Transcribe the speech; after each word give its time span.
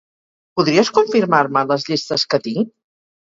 Podries 0.59 0.89
confirmar-me 0.95 1.63
les 1.73 1.85
llistes 1.91 2.25
que 2.33 2.41
tinc? 2.47 2.73